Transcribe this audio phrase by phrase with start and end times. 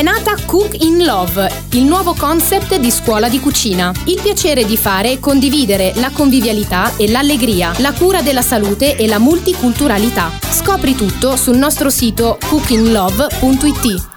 [0.00, 3.92] È nata Cook in Love, il nuovo concept di scuola di cucina.
[4.06, 9.06] Il piacere di fare e condividere la convivialità e l'allegria, la cura della salute e
[9.06, 10.30] la multiculturalità.
[10.40, 14.09] Scopri tutto sul nostro sito cookinglove.it.